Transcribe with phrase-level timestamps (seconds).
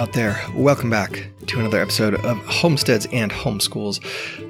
[0.00, 0.42] out there.
[0.54, 4.02] Welcome back to another episode of Homesteads and Homeschools.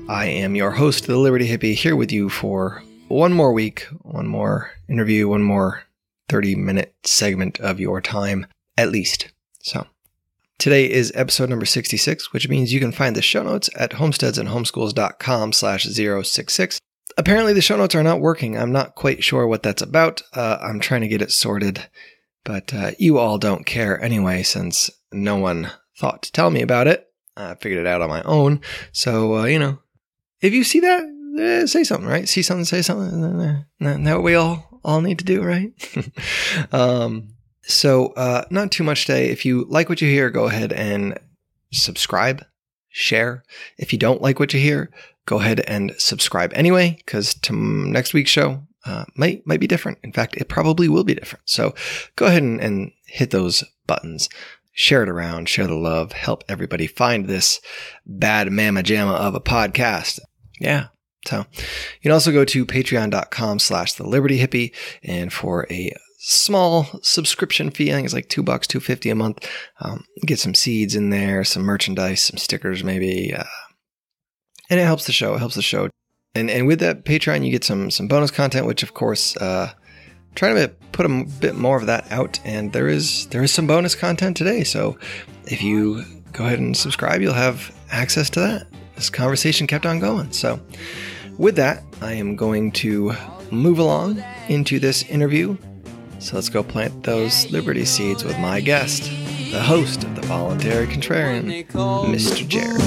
[0.09, 4.29] I am your host, the Liberty Hippie, here with you for one more week, one
[4.29, 5.83] more interview, one more
[6.29, 8.47] 30 minute segment of your time,
[8.77, 9.33] at least.
[9.61, 9.89] So,
[10.59, 15.53] today is episode number 66, which means you can find the show notes at homesteadsandhomeschools.com
[15.53, 16.79] slash 066.
[17.19, 18.57] Apparently, the show notes are not working.
[18.57, 20.23] I'm not quite sure what that's about.
[20.33, 21.89] Uh, I'm trying to get it sorted,
[22.45, 26.87] but uh, you all don't care anyway, since no one thought to tell me about
[26.87, 27.07] it.
[27.37, 28.61] I figured it out on my own.
[28.93, 29.79] So, uh, you know,
[30.41, 31.05] if you see that,
[31.39, 32.29] eh, say something, right?
[32.29, 33.25] See something, say something.
[33.25, 35.73] Uh, that what we all, all need to do, right?
[36.73, 37.29] um,
[37.63, 39.31] so, uh, not too much today.
[39.31, 41.19] If you like what you hear, go ahead and
[41.73, 42.45] subscribe,
[42.89, 43.45] share.
[43.79, 44.91] If you don't like what you hear,
[45.27, 49.99] go ahead and subscribe anyway, because to next week's show uh, might might be different.
[50.03, 51.49] In fact, it probably will be different.
[51.49, 51.75] So,
[52.17, 54.29] go ahead and, and hit those buttons
[54.73, 57.61] share it around, share the love, help everybody find this
[58.07, 60.21] bad mamma jamma of a podcast.
[60.61, 60.89] Yeah.
[61.27, 66.87] So you can also go to patreon.com slash the liberty hippie and for a small
[67.03, 69.49] subscription fee, I think it's like two bucks, 250 a month,
[69.81, 73.35] um, get some seeds in there, some merchandise, some stickers maybe.
[73.35, 73.45] Uh,
[74.69, 75.35] and it helps the show.
[75.35, 75.89] It helps the show.
[76.35, 79.73] And, and with that Patreon, you get some, some bonus content, which of course, uh,
[80.35, 83.67] trying to put a bit more of that out and there is there is some
[83.67, 84.65] bonus content today.
[84.65, 84.99] So
[85.45, 88.67] if you go ahead and subscribe you'll have access to that.
[88.97, 90.33] This conversation kept on going.
[90.33, 90.61] So
[91.39, 93.13] with that i am going to
[93.51, 95.57] move along into this interview.
[96.19, 99.11] So let's go plant those liberty seeds with my guest
[99.51, 102.81] the host of the voluntary contrarian mr jared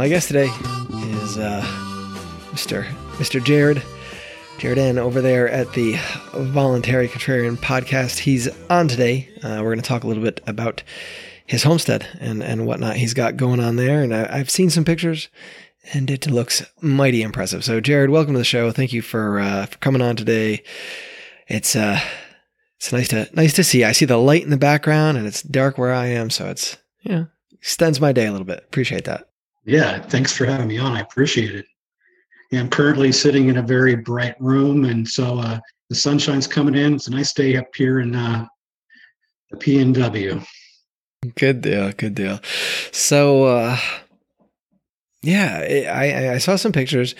[0.00, 1.60] My guest today is uh,
[2.52, 2.84] Mr.
[3.18, 3.44] Mr.
[3.44, 3.82] Jared
[4.56, 5.96] Jared N over there at the
[6.32, 8.20] Voluntary Contrarian podcast.
[8.20, 9.28] He's on today.
[9.42, 10.82] Uh, we're going to talk a little bit about
[11.44, 14.02] his homestead and and whatnot he's got going on there.
[14.02, 15.28] And I, have seen some pictures,
[15.92, 17.62] and it looks mighty impressive.
[17.62, 18.72] So, Jared, welcome to the show.
[18.72, 20.62] Thank you for uh, for coming on today.
[21.46, 22.00] It's uh,
[22.78, 23.84] it's nice to nice to see.
[23.84, 26.78] I see the light in the background, and it's dark where I am, so it's
[27.02, 28.64] yeah, extends my day a little bit.
[28.66, 29.29] Appreciate that.
[29.64, 30.92] Yeah, thanks for having me on.
[30.92, 31.66] I appreciate it.
[32.50, 36.74] Yeah, I'm currently sitting in a very bright room, and so uh, the sunshine's coming
[36.74, 36.94] in.
[36.94, 38.46] It's a nice day up here in uh,
[39.50, 40.44] the PNW.
[41.36, 41.92] Good deal.
[41.92, 42.40] Good deal.
[42.92, 43.76] So, uh,
[45.22, 45.58] yeah,
[45.92, 47.14] I, I saw some pictures.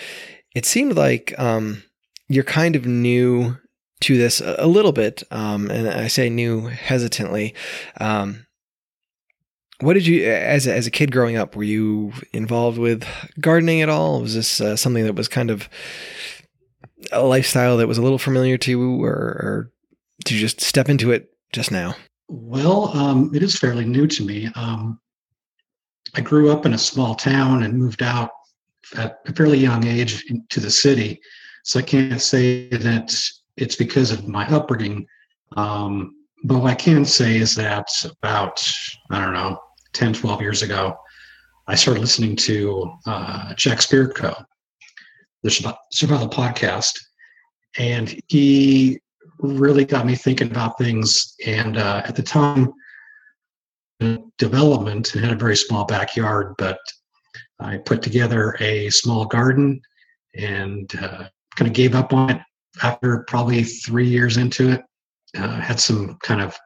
[0.55, 1.83] It seemed like um,
[2.27, 3.57] you're kind of new
[4.01, 7.53] to this a, little bit, um, and I say new hesitantly.
[7.99, 8.47] Um,
[9.81, 13.05] what did you as a, as a kid growing up were you involved with
[13.39, 14.21] gardening at all?
[14.21, 15.67] Was this uh, something that was kind of
[17.11, 19.71] a lifestyle that was a little familiar to you or, or
[20.23, 21.95] did you just step into it just now?
[22.27, 24.49] Well um, it is fairly new to me.
[24.55, 24.99] Um,
[26.15, 28.31] i grew up in a small town and moved out
[28.97, 31.19] at a fairly young age to the city.
[31.63, 33.15] So i can't say that
[33.57, 35.07] it's because of my upbringing.
[35.57, 38.63] Um, but what i can say is that about
[39.09, 39.59] i don't know
[39.93, 40.97] 10, 12 years ago,
[41.67, 44.43] I started listening to uh, Jack Spirko,
[45.43, 46.99] the Survival podcast,
[47.77, 48.99] and he
[49.39, 51.35] really got me thinking about things.
[51.45, 52.73] And uh, at the time,
[54.37, 56.79] development and had a very small backyard, but
[57.59, 59.81] I put together a small garden
[60.35, 62.41] and uh, kind of gave up on it
[62.81, 64.81] after probably three years into it.
[65.37, 66.57] Uh, had some kind of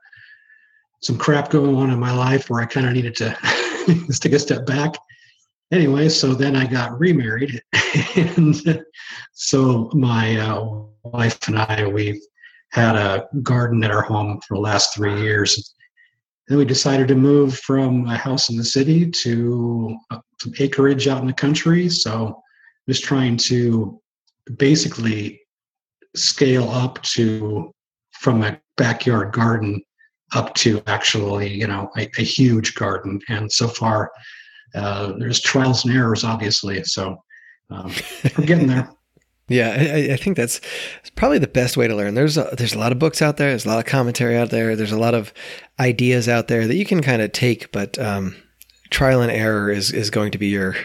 [1.05, 3.37] some crap going on in my life where I kind of needed to
[4.19, 4.95] take a step back.
[5.71, 7.61] Anyway, so then I got remarried,
[8.15, 8.83] and
[9.33, 10.65] so my uh,
[11.03, 12.21] wife and I we've
[12.71, 15.75] had a garden at our home for the last three years.
[16.47, 19.95] Then we decided to move from a house in the city to
[20.41, 21.87] some acreage out in the country.
[21.87, 22.41] So
[22.89, 24.01] just trying to
[24.57, 25.41] basically
[26.15, 27.71] scale up to
[28.11, 29.81] from a backyard garden
[30.33, 33.19] up to actually, you know, a, a huge garden.
[33.29, 34.11] And so far,
[34.73, 36.83] uh, there's trials and errors, obviously.
[36.83, 37.23] So
[37.69, 37.91] um,
[38.37, 38.89] we're getting there.
[39.47, 40.59] Yeah, I, I, think that's
[41.15, 42.15] probably the best way to learn.
[42.15, 43.49] There's a, there's a lot of books out there.
[43.49, 44.75] There's a lot of commentary out there.
[44.75, 45.31] There's a lot of
[45.79, 48.35] ideas out there that you can kind of take, but um,
[48.89, 50.75] trial and error is is going to be your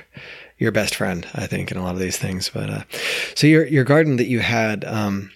[0.59, 2.51] your best friend, I think, in a lot of these things.
[2.51, 2.83] But uh,
[3.35, 5.31] so your your garden that you had, um,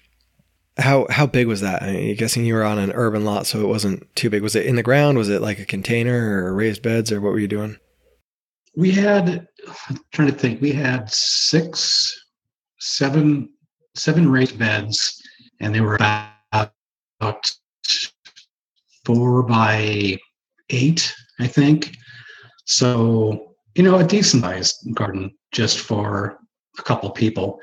[0.77, 1.83] how how big was that?
[1.83, 4.43] I mean, am guessing you were on an urban lot, so it wasn't too big.
[4.43, 5.19] Was it in the ground?
[5.19, 7.79] Was it like a container or raised beds, or what were you doing?
[8.77, 9.47] We had,
[9.89, 12.13] I'm trying to think, we had six,
[12.81, 13.49] seven,
[13.95, 15.23] seven raised beds,
[15.61, 16.73] and they were about
[19.05, 20.19] four by
[20.71, 21.97] eight, I think.
[22.65, 26.39] So, you know, a decent sized garden just for
[26.79, 27.61] a couple people.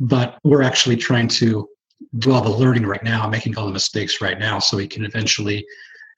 [0.00, 1.66] But we're actually trying to
[2.18, 5.04] do all the learning right now, making all the mistakes right now, so we can
[5.04, 5.64] eventually,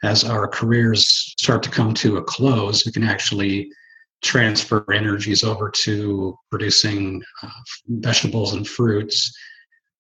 [0.03, 3.71] as our careers start to come to a close, we can actually
[4.23, 7.49] transfer energies over to producing uh,
[7.87, 9.37] vegetables and fruits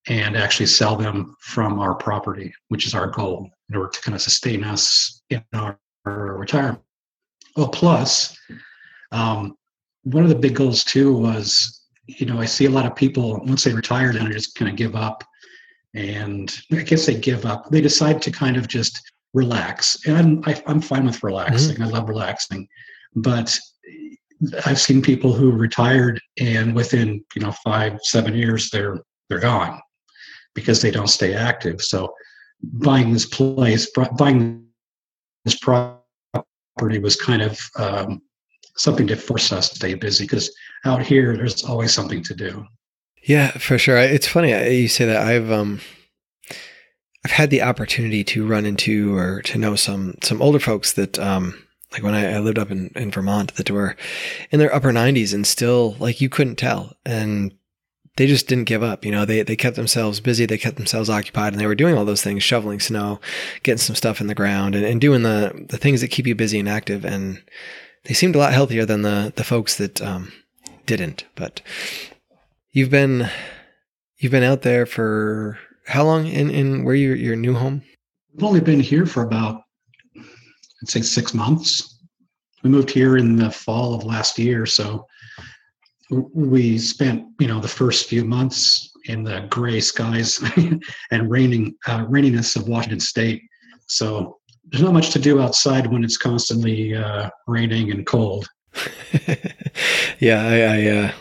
[0.09, 4.15] and actually sell them from our property, which is our goal in order to kind
[4.15, 6.83] of sustain us in our, retirement.
[7.57, 8.37] Well, plus,
[9.11, 9.57] um,
[10.03, 13.43] one of the big goals too was, you know, I see a lot of people
[13.47, 15.25] once they retire, then they just kind of give up
[15.95, 17.71] and I guess they give up.
[17.71, 19.01] They decide to kind of just
[19.33, 21.77] relax, and I'm I, am i am fine with relaxing.
[21.77, 21.85] Mm-hmm.
[21.85, 22.69] I love relaxing,
[23.15, 23.57] but
[24.67, 29.81] I've seen people who retired and within you know five seven years they're they're gone
[30.55, 31.81] because they don't stay active.
[31.81, 32.13] So
[32.63, 34.67] buying this place, buying
[35.45, 36.03] this property
[37.01, 38.23] was kind of um,
[38.77, 40.55] something to force us to stay busy because
[40.85, 42.65] out here there's always something to do.
[43.25, 43.97] Yeah, for sure.
[43.97, 45.27] It's funny you say that.
[45.27, 45.81] I've um,
[47.25, 51.19] I've had the opportunity to run into or to know some some older folks that
[51.19, 51.55] um,
[51.93, 53.97] like when I, I lived up in, in Vermont that were
[54.51, 57.55] in their upper 90s and still like you couldn't tell and
[58.17, 59.05] they just didn't give up.
[59.05, 60.47] You know, they, they kept themselves busy.
[60.47, 63.21] They kept themselves occupied and they were doing all those things, shoveling snow,
[63.63, 66.35] getting some stuff in the ground and, and doing the, the things that keep you
[66.35, 67.05] busy and active.
[67.05, 67.43] And
[68.05, 70.33] they seemed a lot healthier than the, the folks that, um,
[70.87, 71.61] didn't, but
[72.75, 73.31] You've been
[74.19, 75.57] you've been out there for
[75.87, 77.83] how long in in where your your new home?
[78.33, 79.63] We've only been here for about
[80.17, 82.01] I'd say six months.
[82.65, 85.07] We moved here in the fall of last year, so
[86.11, 90.43] we spent you know the first few months in the gray skies
[91.13, 93.41] and raining uh, raininess of Washington State.
[93.87, 98.49] So there's not much to do outside when it's constantly uh, raining and cold.
[100.19, 101.13] yeah, I I, uh,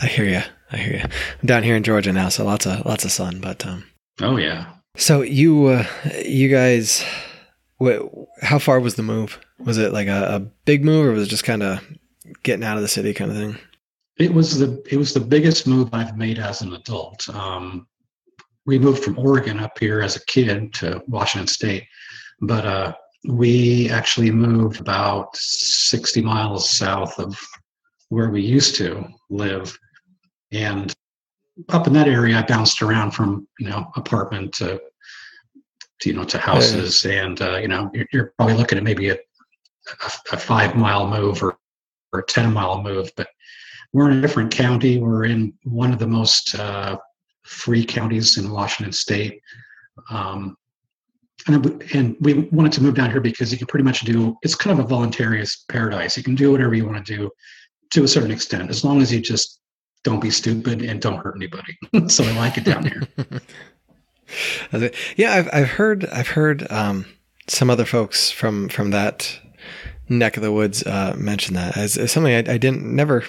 [0.00, 0.40] I hear you.
[0.72, 1.02] I hear you.
[1.02, 3.40] I'm down here in Georgia now, so lots of lots of sun.
[3.40, 3.84] But um,
[4.20, 4.72] oh yeah.
[4.96, 5.86] So you uh,
[6.24, 7.04] you guys,
[8.40, 9.38] how far was the move?
[9.58, 11.80] Was it like a, a big move, or was it just kind of
[12.42, 13.56] getting out of the city kind of thing?
[14.18, 17.28] It was the it was the biggest move I've made as an adult.
[17.28, 17.86] Um,
[18.64, 21.84] we moved from Oregon up here as a kid to Washington State,
[22.40, 22.94] but uh,
[23.28, 27.38] we actually moved about 60 miles south of
[28.08, 29.76] where we used to live
[30.52, 30.94] and
[31.68, 34.80] up in that area, I bounced around from you know apartment to,
[36.00, 37.24] to you know to houses, yeah.
[37.24, 41.08] and uh, you know you're, you're, probably looking at maybe a, a, a five mile
[41.08, 41.58] move or
[42.12, 43.28] or a ten mile move, but
[43.92, 44.98] we're in a different county.
[44.98, 46.96] We're in one of the most uh,
[47.44, 49.40] free counties in Washington State.
[50.10, 50.56] Um,
[51.46, 54.54] and, and we wanted to move down here because you can pretty much do it's
[54.54, 56.16] kind of a voluntaryist paradise.
[56.16, 57.30] You can do whatever you want to do
[57.90, 59.60] to a certain extent, as long as you just
[60.02, 61.78] don't be stupid and don't hurt anybody.
[62.08, 63.02] so I like it down here.
[65.16, 67.06] yeah, I've I've heard I've heard um,
[67.48, 69.38] some other folks from from that
[70.08, 73.24] neck of the woods uh, mention that as, as something I, I, didn't never.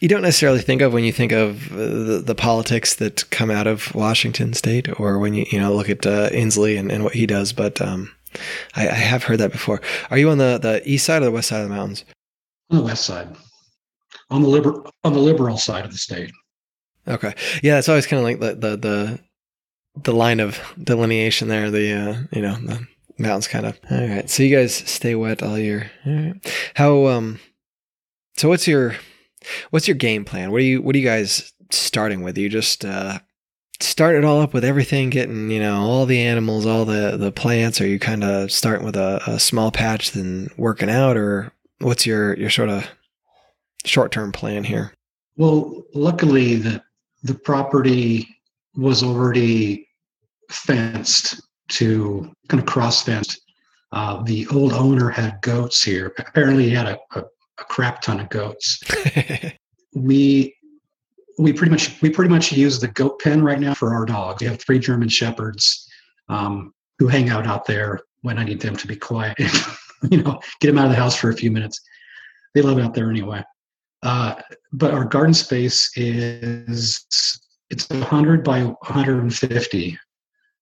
[0.00, 3.66] You don't necessarily think of when you think of the, the politics that come out
[3.66, 7.14] of Washington State, or when you you know look at uh, Inslee and, and what
[7.14, 7.52] he does.
[7.52, 8.10] But um,
[8.74, 9.82] I, I have heard that before.
[10.10, 12.04] Are you on the the east side or the west side of the mountains?
[12.70, 13.28] On the west side
[14.30, 16.30] on the liberal on the liberal side of the state.
[17.08, 19.20] Okay, yeah, it's always kind of like the the the
[20.02, 21.70] the line of delineation there.
[21.70, 22.86] The uh, you know the
[23.18, 23.78] mountains kind of.
[23.90, 25.90] All right, so you guys stay wet all year.
[26.06, 26.54] All right.
[26.74, 27.40] How um,
[28.36, 28.94] so what's your
[29.70, 30.50] what's your game plan?
[30.50, 32.38] What are you what are you guys starting with?
[32.38, 33.18] You just uh
[33.80, 37.32] start it all up with everything getting you know all the animals all the the
[37.32, 41.50] plants are you kind of starting with a, a small patch then working out or
[41.78, 42.86] what's your your sort of
[43.84, 44.92] short term plan here?
[45.36, 46.82] Well, luckily the
[47.22, 48.28] the property
[48.76, 49.88] was already
[50.50, 53.40] fenced to kind of cross fenced.
[53.92, 56.12] Uh, the old owner had goats here.
[56.18, 58.80] Apparently, he had a, a, a crap ton of goats.
[59.94, 60.54] we
[61.38, 64.40] we pretty much we pretty much use the goat pen right now for our dogs.
[64.40, 65.88] We have three German shepherds
[66.28, 69.36] um, who hang out out there when I need them to be quiet.
[70.10, 71.80] you know, get them out of the house for a few minutes.
[72.54, 73.42] they love it out there anyway.
[74.02, 74.34] Uh,
[74.72, 77.06] but our garden space is
[77.68, 79.98] it's 100 by 150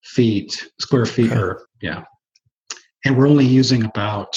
[0.02, 1.40] feet square feet okay.
[1.40, 2.02] or yeah.
[3.04, 4.37] And we're only using about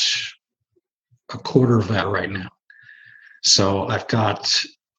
[1.34, 2.50] a quarter of that right now.
[3.44, 4.48] So i've got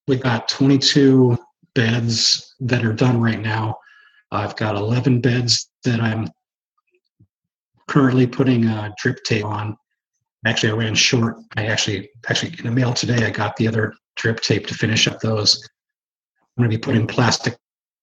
[0.08, 1.38] we've got 22
[1.74, 3.76] beds that are done right now.
[4.32, 6.28] I've got 11 beds that i'm
[7.88, 9.76] currently putting a drip tape on
[10.46, 11.36] actually i ran short.
[11.56, 15.06] I actually actually in the mail today i got the other drip tape to finish
[15.08, 15.68] up those.
[16.56, 17.56] I'm going to be putting plastic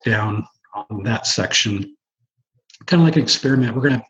[0.05, 1.95] down on that section.
[2.85, 3.75] Kind of like an experiment.
[3.75, 4.05] We're going to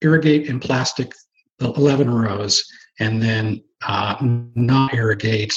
[0.00, 1.12] irrigate in plastic
[1.58, 2.64] the 11 rows
[3.00, 4.16] and then uh,
[4.54, 5.54] not irrigate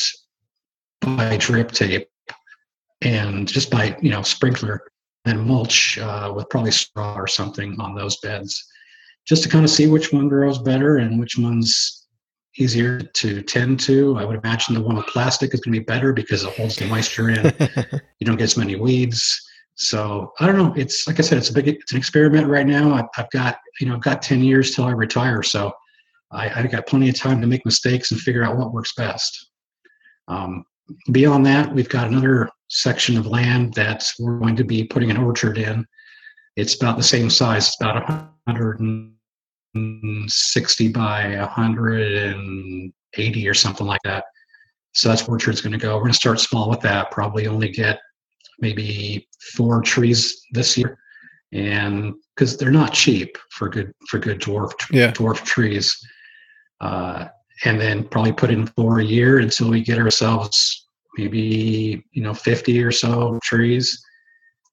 [1.01, 2.07] by drip tape
[3.01, 4.81] and just by you know sprinkler
[5.25, 8.63] and mulch uh, with probably straw or something on those beds
[9.25, 12.04] just to kind of see which one grows better and which one's
[12.57, 14.17] easier to tend to.
[14.17, 16.75] I would imagine the one with plastic is going to be better because it holds
[16.75, 17.45] the moisture in.
[18.19, 19.41] you don't get as many weeds.
[19.75, 20.73] So I don't know.
[20.75, 22.93] It's like I said, it's a big, it's an experiment right now.
[22.93, 25.43] I've, I've got, you know, I've got 10 years till I retire.
[25.43, 25.73] So
[26.31, 29.51] I, I got plenty of time to make mistakes and figure out what works best.
[30.27, 30.63] Um,
[31.11, 35.17] beyond that, we've got another section of land that we're going to be putting an
[35.17, 35.85] orchard in.
[36.55, 38.31] It's about the same size, it's about
[39.75, 44.25] 160 by 180 or something like that.
[44.93, 45.95] So that's where orchard's going to go.
[45.95, 47.11] We're going to start small with that.
[47.11, 47.99] Probably only get
[48.59, 50.97] maybe four trees this year,
[51.51, 55.11] and because they're not cheap for good for good dwarf yeah.
[55.11, 55.93] dwarf trees,
[56.79, 57.27] uh,
[57.65, 62.33] and then probably put in four a year until we get ourselves maybe you know
[62.33, 64.01] 50 or so trees,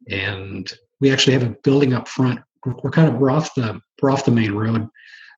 [0.09, 2.39] and we actually have a building up front.
[2.65, 4.89] We're kind of we're off the we're off the main road,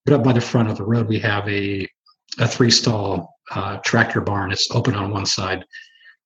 [0.04, 1.86] but up by the front of the road we have a
[2.38, 4.50] a three stall uh, tractor barn.
[4.50, 5.64] It's open on one side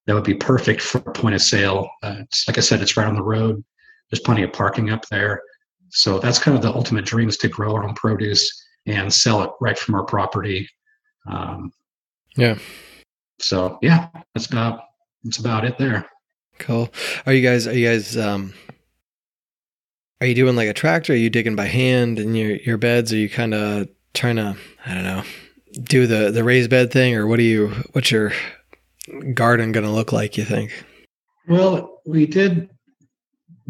[0.06, 1.90] that would be perfect for point of sale.
[2.02, 3.62] Uh, like I said, it's right on the road.
[4.10, 5.42] There's plenty of parking up there.
[5.90, 8.50] So that's kind of the ultimate dream is to grow our own produce
[8.86, 10.68] and sell it right from our property.
[11.26, 11.72] Um,
[12.36, 12.56] yeah.
[13.38, 14.80] So yeah, that's about
[15.24, 16.08] that's about it there.
[16.58, 16.90] Cool.
[17.26, 17.66] Are you guys?
[17.66, 18.16] Are you guys?
[18.16, 18.54] Um,
[20.20, 21.12] are you doing like a tractor?
[21.12, 23.12] Are you digging by hand in your your beds?
[23.12, 24.56] Are you kind of trying to?
[24.86, 25.22] I don't know.
[25.82, 27.68] Do the the raised bed thing, or what do you?
[27.92, 28.32] What's your
[29.34, 30.84] garden going to look like, you think?
[31.48, 32.68] Well, we did,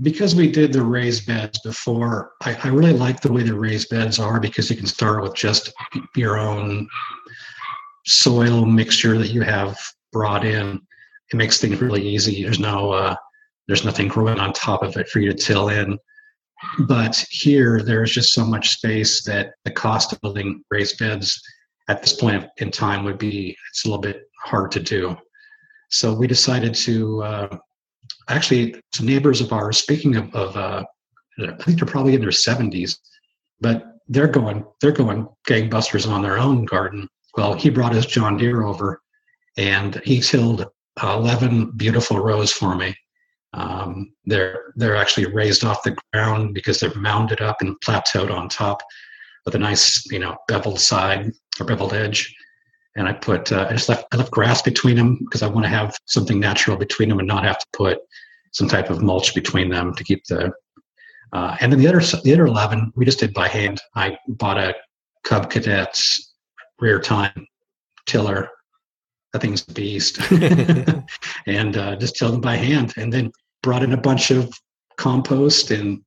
[0.03, 3.89] because we did the raised beds before, I, I really like the way the raised
[3.89, 5.73] beds are because you can start with just
[6.17, 6.89] your own
[8.07, 9.79] soil mixture that you have
[10.13, 10.81] brought in.
[11.33, 12.43] It makes things really easy.
[12.43, 13.15] There's no, uh,
[13.67, 15.99] there's nothing growing on top of it for you to till in.
[16.81, 21.41] But here, there's just so much space that the cost of building raised beds
[21.89, 25.17] at this point in time would be it's a little bit hard to do.
[25.91, 27.59] So we decided to uh,
[28.29, 29.79] actually some neighbors of ours.
[29.79, 30.85] Speaking of, of uh,
[31.41, 32.99] I think they're probably in their seventies,
[33.61, 37.09] but they're going they're going gangbusters on their own garden.
[37.37, 39.01] Well, he brought his John Deere over,
[39.57, 40.67] and he tilled
[41.03, 42.97] eleven beautiful rows for me.
[43.55, 48.49] Um, they're they're actually raised off the ground because they're mounded up and plateaued on
[48.49, 48.83] top
[49.45, 52.35] with a nice you know beveled side or beveled edge
[52.99, 55.65] and I put uh, I just left I left grass between them because I want
[55.65, 57.99] to have something natural between them and not have to put
[58.53, 60.53] some type of mulch between them to keep the.
[61.33, 63.81] Uh, and then the other the other eleven we just did by hand.
[63.95, 64.75] I bought a
[65.25, 66.35] Cub Cadets
[66.81, 67.47] rear tine
[68.07, 68.51] tiller.
[69.39, 70.19] That thing's a beast,
[71.47, 73.31] and uh, just tilled them by hand, and then
[73.63, 74.53] brought in a bunch of
[74.97, 76.03] compost and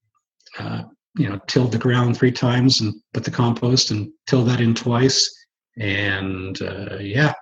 [0.59, 0.83] uh,
[1.17, 4.75] you know tilled the ground three times and put the compost and tilled that in
[4.75, 5.33] twice.
[5.79, 7.33] And uh, yeah.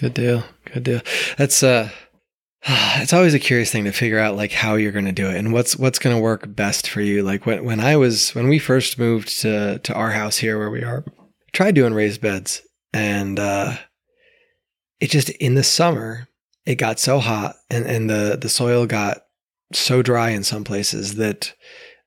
[0.00, 0.42] Good deal.
[0.64, 1.00] Good deal.
[1.38, 1.90] That's uh
[2.66, 5.36] it's always a curious thing to figure out like how you're going to do it
[5.36, 7.22] and what's what's going to work best for you.
[7.22, 10.70] Like when, when i was when we first moved to to our house here where
[10.70, 11.04] we are
[11.52, 12.62] tried doing raised beds
[12.92, 13.76] and uh
[15.00, 16.28] it just in the summer
[16.64, 19.26] it got so hot and and the the soil got
[19.72, 21.54] so dry in some places that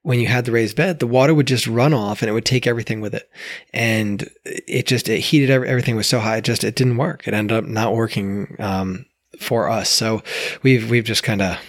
[0.01, 2.46] when you had the raised bed, the water would just run off and it would
[2.46, 3.29] take everything with it.
[3.74, 6.38] And it just, it heated everything was so high.
[6.38, 7.27] It just, it didn't work.
[7.27, 9.05] It ended up not working, um,
[9.39, 9.89] for us.
[9.89, 10.24] So
[10.63, 11.60] we've, we've just kind of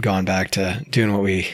[0.00, 1.48] gone back to doing what we,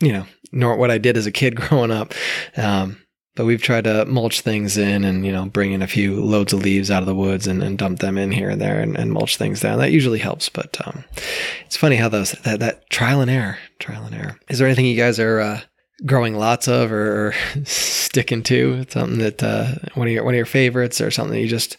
[0.00, 2.14] you know, nor what I did as a kid growing up.
[2.56, 3.03] Um,
[3.36, 6.52] but we've tried to mulch things in and, you know, bring in a few loads
[6.52, 8.96] of leaves out of the woods and, and dump them in here and there and,
[8.96, 9.78] and mulch things down.
[9.78, 10.48] That usually helps.
[10.48, 11.04] But um,
[11.66, 14.38] it's funny how those, that, that trial and error, trial and error.
[14.48, 15.60] Is there anything you guys are uh,
[16.06, 18.86] growing lots of or, sticking to?
[18.88, 21.76] Something that uh, one of your one of your favorites or something that you just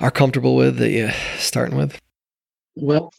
[0.00, 2.00] are comfortable with that you're starting with?
[2.76, 3.12] Well,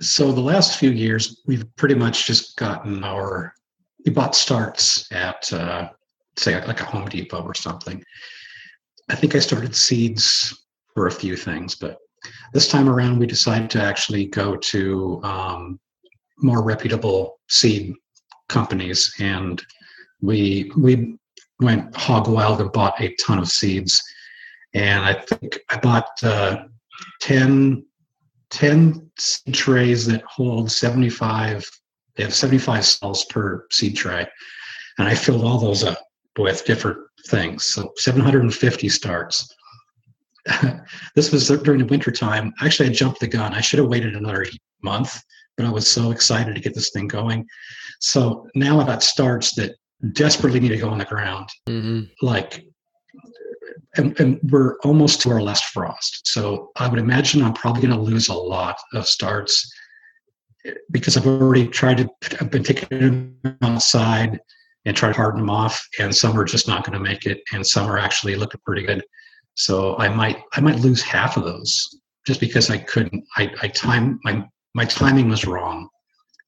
[0.00, 3.54] so the last few years, we've pretty much just gotten our,
[4.06, 5.90] we bought starts at, uh,
[6.36, 8.02] say, like a Home Depot or something.
[9.08, 11.98] I think I started seeds for a few things, but
[12.52, 15.80] this time around, we decided to actually go to um,
[16.38, 17.94] more reputable seed
[18.48, 19.62] companies, and
[20.20, 21.16] we we
[21.60, 24.02] went hog wild and bought a ton of seeds.
[24.74, 26.64] And I think I bought uh,
[27.20, 27.84] 10
[28.50, 31.64] 10 seed trays that hold 75
[32.16, 34.26] they have 75 cells per seed tray
[34.98, 35.98] and i filled all those up
[36.38, 39.54] with different things so 750 starts
[41.14, 44.16] this was during the winter time actually i jumped the gun i should have waited
[44.16, 44.46] another
[44.82, 45.22] month
[45.56, 47.46] but i was so excited to get this thing going
[48.00, 49.74] so now i got starts that
[50.12, 52.02] desperately need to go on the ground mm-hmm.
[52.22, 52.64] like
[53.96, 56.26] and, and, we're almost to our last frost.
[56.28, 59.68] So I would imagine I'm probably going to lose a lot of starts
[60.90, 62.08] because I've already tried to.
[62.40, 64.40] I've been taking them outside
[64.84, 67.40] and try to harden them off, and some are just not going to make it,
[67.52, 69.02] and some are actually looking pretty good.
[69.54, 73.24] So I might I might lose half of those just because I couldn't.
[73.36, 74.44] I I time my
[74.74, 75.88] my timing was wrong,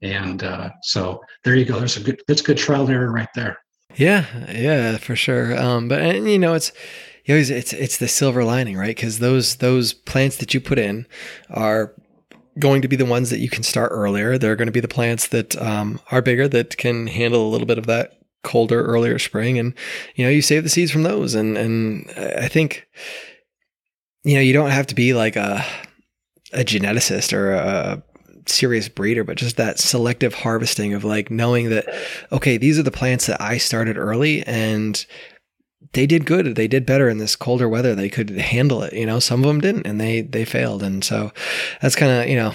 [0.01, 1.79] and uh, so there you go.
[1.79, 3.59] There's a good that's good trial error right there.
[3.97, 5.59] Yeah, yeah, for sure.
[5.61, 6.73] Um, but and you know it's
[7.25, 8.97] you always it's it's the silver lining, right?
[8.97, 11.07] Because those those plants that you put in
[11.51, 11.95] are
[12.59, 14.39] going to be the ones that you can start earlier.
[14.39, 17.67] They're going to be the plants that um, are bigger that can handle a little
[17.67, 19.75] bit of that colder earlier spring, and
[20.15, 21.35] you know you save the seeds from those.
[21.35, 22.87] And and I think
[24.25, 25.65] you know you don't have to be like a
[26.53, 28.03] a geneticist or a
[28.47, 31.87] serious breeder, but just that selective harvesting of like knowing that,
[32.33, 35.05] okay, these are the plants that I started early and
[35.93, 36.55] they did good.
[36.55, 37.95] They did better in this colder weather.
[37.95, 38.93] They could handle it.
[38.93, 40.83] You know, some of them didn't, and they they failed.
[40.83, 41.33] And so
[41.81, 42.55] that's kind of you know,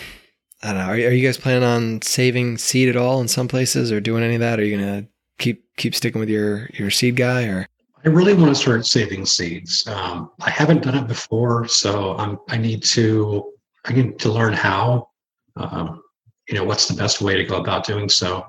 [0.64, 0.88] I don't know.
[0.88, 4.24] Are, are, you guys planning on saving seed at all in some places, or doing
[4.24, 4.60] any of that?
[4.60, 7.68] Are you gonna keep keep sticking with your your seed guy, or?
[8.06, 9.86] I really want to start saving seeds.
[9.88, 13.54] Um, I haven't done it before, so I'm I need to
[13.86, 15.10] I need to learn how.
[15.56, 16.04] Um,
[16.48, 18.46] you know, what's the best way to go about doing so?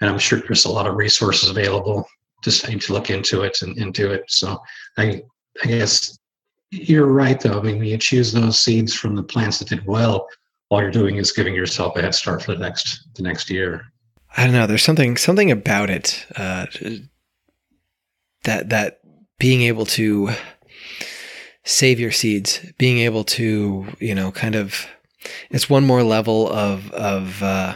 [0.00, 2.06] And I'm sure there's a lot of resources available
[2.42, 4.24] just need to look into it and, and do it.
[4.28, 4.60] So
[4.96, 5.22] I,
[5.62, 6.18] I guess
[6.70, 7.58] you're right though.
[7.58, 10.26] I mean, when you choose those seeds from the plants that did well,
[10.68, 13.84] all you're doing is giving yourself a head start for the next the next year.
[14.36, 14.66] I don't know.
[14.66, 16.66] There's something something about it uh,
[18.44, 19.00] that that
[19.38, 20.30] being able to
[21.64, 24.86] save your seeds, being able to you know kind of
[25.50, 27.74] it's one more level of of uh,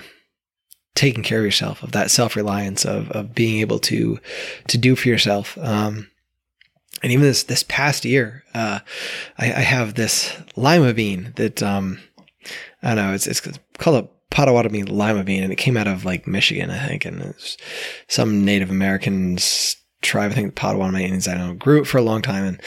[0.95, 4.19] taking care of yourself, of that self reliance, of of being able to
[4.69, 5.59] to do for yourself.
[5.59, 6.09] Um,
[7.03, 8.81] and even this this past year, uh,
[9.37, 11.99] I, I, have this lima bean that um,
[12.83, 13.13] I don't know.
[13.13, 13.43] It's it's
[13.79, 17.23] called a Potawatomi lima bean, and it came out of like Michigan, I think, and
[17.23, 17.57] it's
[18.09, 20.33] some Native Americans tribe.
[20.33, 21.29] I think the Potawatomi Indians.
[21.29, 21.55] I don't know.
[21.55, 22.61] Grew it for a long time, and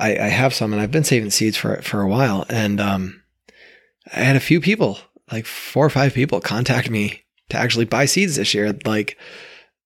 [0.00, 3.22] I, I have some, and I've been saving seeds for for a while, and um,
[4.12, 4.98] I had a few people,
[5.30, 9.16] like four or five people, contact me to actually buy seeds this year, like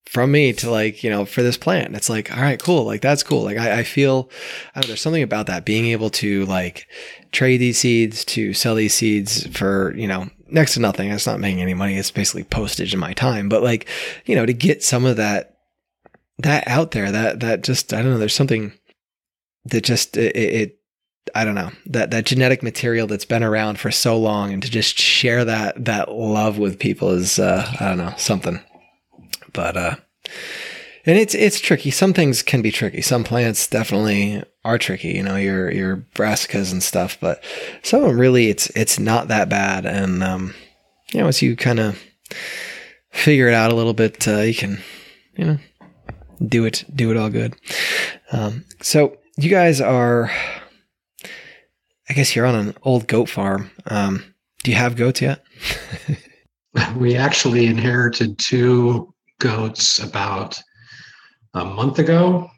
[0.06, 1.94] from me to like, you know, for this plant.
[1.94, 2.84] It's like, all right, cool.
[2.84, 3.42] Like that's cool.
[3.42, 4.30] Like I, I feel
[4.74, 6.86] I know, there's something about that being able to like
[7.32, 11.10] trade these seeds to sell these seeds for, you know, next to nothing.
[11.10, 11.96] It's not making any money.
[11.96, 13.48] It's basically postage in my time.
[13.48, 13.88] But like,
[14.24, 15.58] you know, to get some of that
[16.38, 18.72] that out there, that that just I don't know, there's something
[19.64, 20.78] that just it, it
[21.34, 24.70] I don't know that that genetic material that's been around for so long, and to
[24.70, 28.60] just share that that love with people is uh, I don't know something.
[29.52, 29.96] But uh,
[31.04, 31.90] and it's it's tricky.
[31.90, 33.02] Some things can be tricky.
[33.02, 35.08] Some plants definitely are tricky.
[35.08, 37.18] You know, your your brassicas and stuff.
[37.20, 37.42] But
[37.82, 39.86] some of them really, it's it's not that bad.
[39.86, 40.54] And um,
[41.12, 42.02] you know, as you kind of
[43.10, 44.78] figure it out a little bit, uh, you can
[45.36, 45.58] you know
[46.46, 47.54] do it do it all good.
[48.32, 50.30] Um, so you guys are
[52.08, 53.70] I guess you're on an old goat farm.
[53.86, 54.22] Um,
[54.62, 55.44] do you have goats yet?
[56.96, 60.60] we actually inherited two goats about
[61.54, 62.48] a month ago.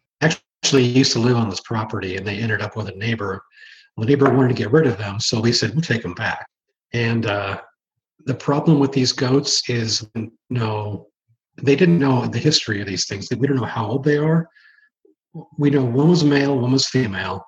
[0.62, 3.42] Actually, used to live on this property, and they ended up with a neighbor.
[3.96, 6.46] the neighbor wanted to get rid of them, so we said we'll take them back.
[6.92, 7.60] And uh,
[8.24, 10.06] the problem with these goats is,
[10.50, 11.08] know,
[11.62, 13.28] they didn't know the history of these things.
[13.30, 14.48] We don't know how old they are.
[15.58, 17.44] We know one was male, one was female,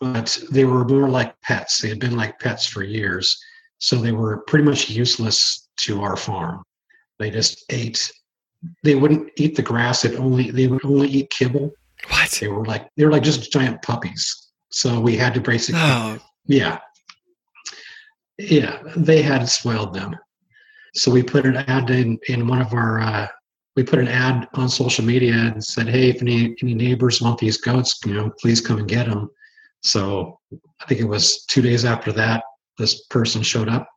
[0.00, 1.80] but they were more like pets.
[1.80, 3.38] They had been like pets for years.
[3.78, 6.62] So they were pretty much useless to our farm.
[7.18, 8.10] They just ate.
[8.82, 10.04] They wouldn't eat the grass.
[10.04, 11.70] It only they would only eat kibble.
[12.08, 12.30] What?
[12.30, 14.48] They were like they were like just giant puppies.
[14.70, 16.78] So we had to basically oh, Yeah.
[18.38, 20.16] Yeah, they had spoiled them.
[20.94, 23.28] So we put an ad in in one of our uh,
[23.76, 27.38] we put an ad on social media and said, "Hey, if any any neighbors want
[27.38, 29.28] these goats, you know, please come and get them."
[29.82, 30.38] So
[30.80, 32.44] I think it was two days after that,
[32.78, 33.88] this person showed up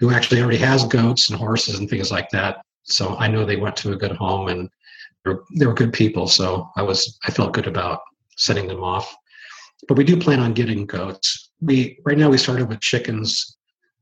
[0.00, 2.62] who actually already has goats and horses and things like that.
[2.84, 4.68] So I know they went to a good home and
[5.24, 6.26] were, they were good people.
[6.26, 8.00] So I was I felt good about
[8.36, 9.14] setting them off.
[9.88, 11.50] But we do plan on getting goats.
[11.60, 13.56] We right now we started with chickens.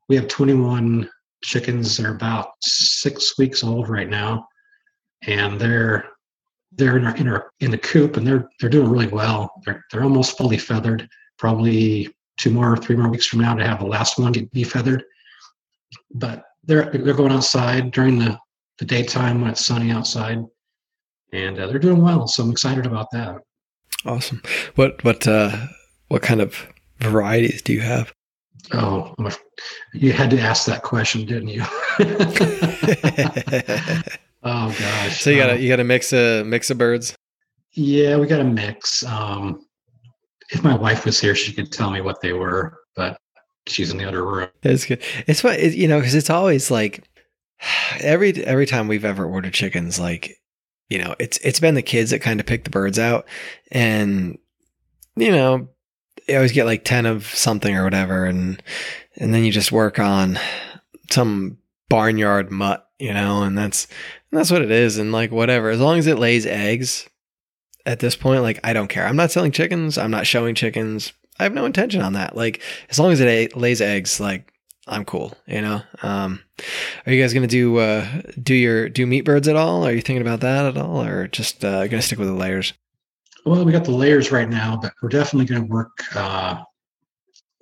[0.08, 1.08] We have 21
[1.44, 1.96] chickens.
[1.96, 4.46] They're about six weeks old right now,
[5.26, 6.04] and they're
[6.72, 9.52] they're in our, in our in the coop and they're they're doing really well.
[9.64, 11.08] They're they're almost fully feathered.
[11.38, 14.64] Probably two more, three more weeks from now to have the last one get be
[14.64, 15.04] feathered.
[16.12, 18.38] But they're they're going outside during the
[18.78, 20.44] the daytime when it's sunny outside,
[21.32, 22.26] and uh, they're doing well.
[22.26, 23.40] So I'm excited about that.
[24.04, 24.42] Awesome.
[24.76, 25.66] What what uh
[26.08, 26.66] what kind of
[26.98, 28.12] varieties do you have?
[28.72, 29.14] Oh,
[29.94, 31.62] you had to ask that question, didn't you?
[34.42, 35.20] oh gosh.
[35.20, 37.14] So you got a um, you got a mix of mix of birds.
[37.72, 39.04] Yeah, we got a mix.
[39.04, 39.66] Um,
[40.50, 43.18] if my wife was here, she could tell me what they were, but
[43.66, 44.48] she's in the other room.
[44.62, 45.02] It's good.
[45.26, 47.04] It's it, you know, because it's always like
[48.00, 50.36] every every time we've ever ordered chickens, like
[50.88, 53.26] you know, it's it's been the kids that kind of pick the birds out,
[53.70, 54.38] and
[55.16, 55.68] you know,
[56.26, 58.62] you always get like ten of something or whatever, and
[59.16, 60.38] and then you just work on
[61.10, 63.86] some barnyard mutt, you know, and that's
[64.30, 67.08] and that's what it is, and like whatever, as long as it lays eggs.
[67.86, 69.06] At this point, like I don't care.
[69.06, 69.96] I'm not selling chickens.
[69.96, 71.14] I'm not showing chickens.
[71.38, 72.36] I have no intention on that.
[72.36, 74.52] Like as long as it lays eggs, like
[74.88, 75.82] I'm cool, you know.
[76.02, 76.40] Um,
[77.06, 78.06] are you guys gonna do uh,
[78.42, 79.86] do your do meat birds at all?
[79.86, 82.72] Are you thinking about that at all, or just uh, gonna stick with the layers?
[83.44, 86.62] Well, we got the layers right now, but we're definitely gonna work uh,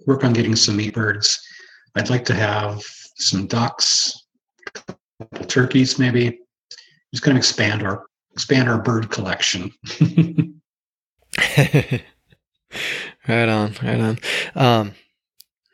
[0.07, 1.39] work on getting some meat birds.
[1.97, 2.83] I'd like to have
[3.17, 4.25] some ducks,
[5.49, 6.41] turkeys, maybe.
[7.12, 9.73] Just gonna expand our expand our bird collection.
[13.29, 14.19] right on, right on.
[14.55, 14.93] Um,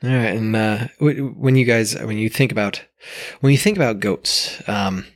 [0.05, 2.83] all right, and uh, when you guys, when you think about,
[3.41, 5.07] when you think about goats, um,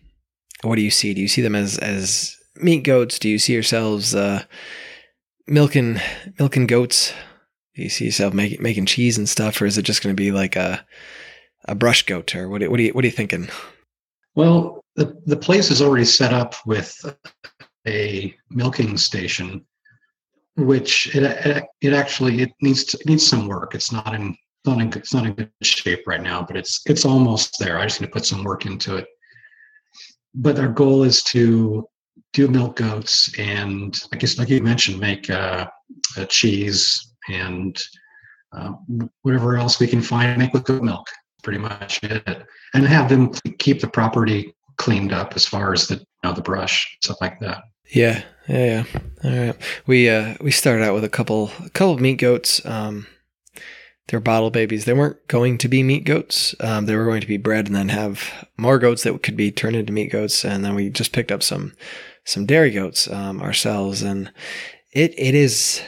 [0.63, 1.13] what do you see?
[1.13, 3.19] Do you see them as as meat goats?
[3.19, 4.45] Do you see yourselves uh,
[5.47, 5.99] milking
[6.39, 7.13] milking goats?
[7.75, 10.21] Do you see yourself making making cheese and stuff, or is it just going to
[10.21, 10.85] be like a
[11.67, 12.63] a brush goat, or what?
[12.69, 13.49] What are you what are you thinking?
[14.35, 16.95] Well, the the place is already set up with
[17.87, 19.65] a milking station,
[20.57, 21.25] which it
[21.81, 23.75] it, actually it needs to, it needs some work.
[23.75, 27.05] It's not in not in it's not in good shape right now, but it's it's
[27.05, 27.79] almost there.
[27.79, 29.07] I just need to put some work into it.
[30.35, 31.89] But our goal is to
[32.33, 35.67] do milk goats and I guess like you mentioned, make uh,
[36.17, 37.81] a cheese and
[38.53, 38.73] uh,
[39.23, 41.07] whatever else we can find, make with goat milk.
[41.43, 45.95] Pretty much it, and have them keep the property cleaned up as far as the
[45.95, 47.63] you know the brush stuff like that.
[47.91, 49.01] Yeah, yeah, yeah.
[49.25, 49.57] All right.
[49.87, 52.65] We uh we started out with a couple a couple of meat goats.
[52.67, 53.07] Um
[54.09, 54.85] they're bottle babies.
[54.85, 56.55] They weren't going to be meat goats.
[56.61, 59.51] Um, they were going to be bred and then have more goats that could be
[59.51, 60.45] turned into meat goats.
[60.45, 61.73] And then we just picked up some
[62.25, 64.33] some dairy goats um, ourselves, and
[64.93, 65.83] it it is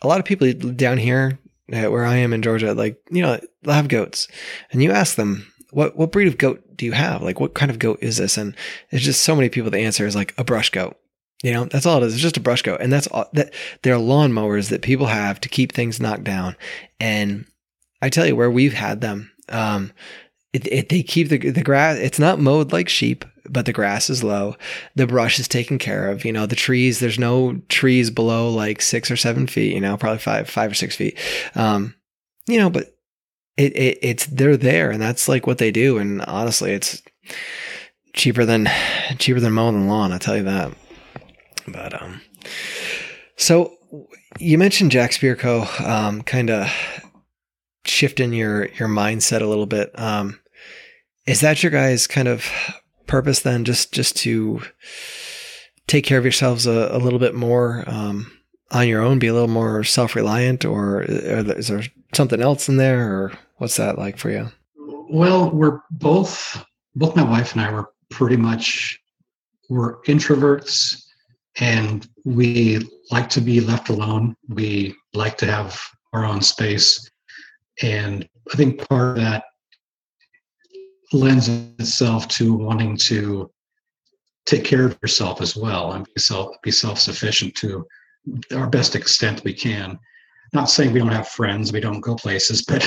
[0.00, 3.74] a lot of people down here where I am in Georgia, like you know, they'll
[3.74, 4.28] have goats,
[4.70, 7.22] and you ask them what what breed of goat do you have?
[7.22, 8.38] Like what kind of goat is this?
[8.38, 8.54] And
[8.90, 9.70] there's just so many people.
[9.70, 10.96] The answer is like a brush goat.
[11.42, 12.14] You know, that's all it is.
[12.14, 12.80] It's just a brush goat.
[12.80, 16.56] And that's all that they're lawnmowers that people have to keep things knocked down.
[16.98, 17.46] And
[18.02, 19.92] I tell you where we've had them, um,
[20.52, 24.10] it, it, they keep the, the grass, it's not mowed like sheep, but the grass
[24.10, 24.56] is low.
[24.96, 26.24] The brush is taken care of.
[26.24, 29.96] You know, the trees, there's no trees below like six or seven feet, you know,
[29.96, 31.18] probably five, five or six feet.
[31.54, 31.94] Um,
[32.48, 32.96] you know, but
[33.56, 35.98] it, it, it's, they're there and that's like what they do.
[35.98, 37.00] And honestly, it's
[38.14, 38.68] cheaper than,
[39.18, 40.12] cheaper than mowing the lawn.
[40.12, 40.72] I tell you that.
[41.72, 42.20] But um,
[43.36, 43.76] so
[44.38, 46.70] you mentioned Jack Spirko, um, kind of
[47.84, 49.90] shifting your your mindset a little bit.
[49.98, 50.38] Um,
[51.26, 52.46] is that your guys' kind of
[53.06, 53.64] purpose then?
[53.64, 54.62] Just just to
[55.86, 58.30] take care of yourselves a, a little bit more um,
[58.70, 61.82] on your own, be a little more self reliant, or is there
[62.14, 64.48] something else in there, or what's that like for you?
[65.10, 69.00] Well, we're both both my wife and I were pretty much
[69.68, 71.02] we're introverts
[71.60, 74.36] and we like to be left alone.
[74.48, 75.80] We like to have
[76.12, 77.10] our own space.
[77.82, 79.44] And I think part of that
[81.12, 83.50] lends itself to wanting to
[84.46, 87.86] take care of yourself as well and be self be self-sufficient to
[88.54, 89.98] our best extent we can.
[90.52, 92.82] not saying we don't have friends, we don't go places, but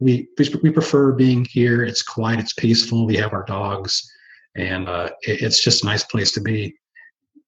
[0.00, 0.28] we
[0.62, 1.84] we prefer being here.
[1.84, 3.06] It's quiet, it's peaceful.
[3.06, 4.10] We have our dogs,
[4.56, 6.74] and uh, it, it's just a nice place to be.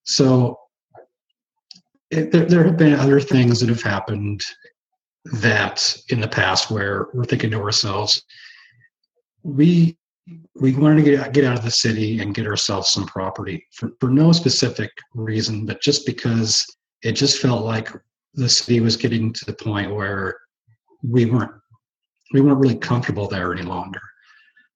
[0.05, 0.59] So
[2.11, 4.43] it, there, there have been other things that have happened
[5.25, 8.23] that in the past where we're thinking to ourselves,
[9.43, 9.97] we
[10.55, 13.91] we wanted to get get out of the city and get ourselves some property for,
[14.01, 16.65] for no specific reason, but just because
[17.03, 17.91] it just felt like
[18.35, 20.39] the city was getting to the point where
[21.03, 21.53] we weren't
[22.33, 24.01] we weren't really comfortable there any longer.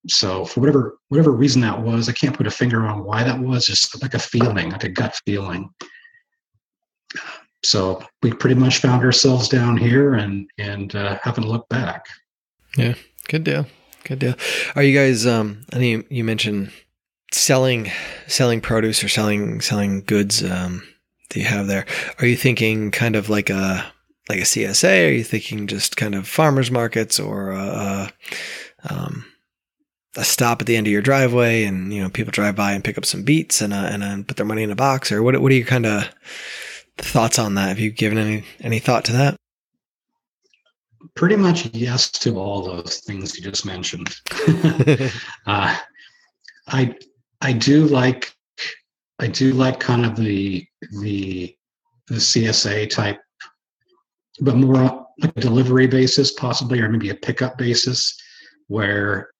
[0.09, 3.39] So for whatever whatever reason that was, I can't put a finger on why that
[3.39, 3.67] was.
[3.67, 5.71] Just like a feeling, like a gut feeling.
[7.65, 12.07] So we pretty much found ourselves down here and and uh, haven't looked back.
[12.77, 12.95] Yeah,
[13.29, 13.67] good deal.
[14.05, 14.35] Good deal.
[14.77, 15.27] Are you guys?
[15.27, 16.73] Um, I think you mentioned
[17.33, 17.91] selling
[18.27, 20.43] selling produce or selling selling goods.
[20.43, 20.83] Um,
[21.31, 21.85] do you have there?
[22.19, 23.93] Are you thinking kind of like a
[24.29, 25.09] like a CSA?
[25.09, 28.13] Are you thinking just kind of farmers markets or a, a,
[28.95, 29.25] um,
[30.17, 32.83] a stop at the end of your driveway and you know people drive by and
[32.83, 35.23] pick up some beets and uh, and uh, put their money in a box or
[35.23, 35.41] what?
[35.41, 36.09] What are your kind of
[36.97, 37.69] thoughts on that?
[37.69, 39.37] Have you given any any thought to that?
[41.15, 44.15] Pretty much yes to all those things you just mentioned.
[45.47, 45.77] uh,
[46.67, 46.95] I
[47.41, 48.33] I do like
[49.19, 50.67] I do like kind of the
[51.01, 51.55] the
[52.09, 53.21] the CSA type,
[54.41, 58.17] but more like a delivery basis, possibly, or maybe a pickup basis,
[58.69, 59.31] where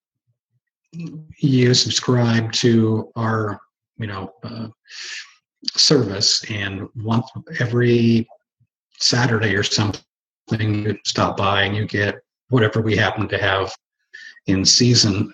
[1.39, 3.61] you subscribe to our
[3.99, 4.69] you know uh,
[5.73, 7.29] service and once
[7.61, 8.29] every
[8.99, 10.03] Saturday or something
[10.51, 12.17] you stop by and you get
[12.49, 13.75] whatever we happen to have
[14.47, 15.33] in season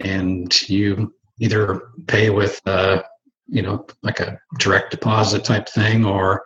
[0.00, 3.02] and you either pay with uh,
[3.48, 6.42] you know, like a direct deposit type thing, or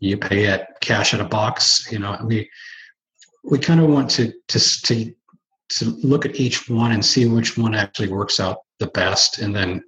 [0.00, 1.90] you pay it cash at a box.
[1.92, 2.50] You know, we
[3.44, 5.14] we kind of want to to to
[5.70, 9.54] to look at each one and see which one actually works out the best, and
[9.54, 9.82] then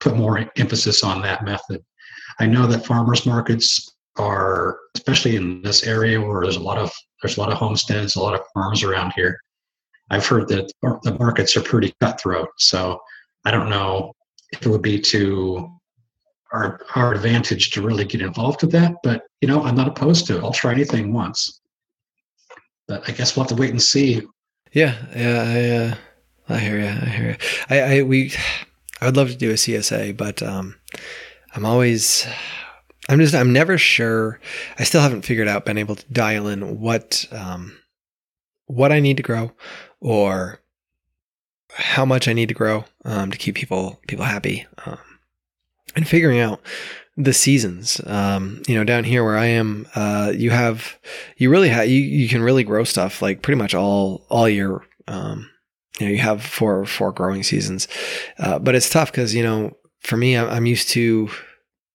[0.00, 1.84] put more emphasis on that method.
[2.38, 6.92] I know that farmers markets are, especially in this area where there's a lot of
[7.22, 9.40] there's a lot of homesteads, a lot of farms around here.
[10.10, 10.70] I've heard that
[11.02, 12.48] the markets are pretty cutthroat.
[12.58, 13.00] So
[13.44, 14.12] I don't know
[14.52, 15.68] if it would be to
[16.52, 18.94] our our advantage to really get involved with that.
[19.02, 20.44] But you know, I'm not opposed to it.
[20.44, 21.60] I'll try anything once.
[22.86, 24.22] But I guess we'll have to wait and see.
[24.76, 26.86] Yeah, yeah, I, uh, I hear you.
[26.86, 27.36] I hear you.
[27.70, 28.34] I, I we,
[29.00, 30.74] I would love to do a CSA, but um,
[31.54, 32.26] I'm always,
[33.08, 34.38] I'm just, I'm never sure.
[34.78, 37.78] I still haven't figured out, been able to dial in what, um,
[38.66, 39.52] what I need to grow,
[39.98, 40.60] or
[41.72, 44.66] how much I need to grow um, to keep people people happy.
[44.84, 44.98] Um,
[45.94, 46.60] and figuring out
[47.16, 48.00] the seasons.
[48.06, 50.98] Um, you know, down here where I am, uh, you have,
[51.36, 54.82] you really have, you, you can really grow stuff like pretty much all, all year.
[55.08, 55.50] Um,
[55.98, 57.88] you know, you have four, four growing seasons.
[58.38, 61.30] Uh, but it's tough because, you know, for me, I'm, used to